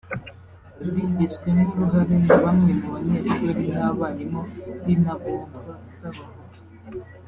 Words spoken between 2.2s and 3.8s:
na bamwe mu banyeshuri